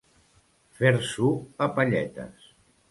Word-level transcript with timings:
Fer-s'ho 0.79 1.29
a 1.67 1.71
palletes. 1.79 2.53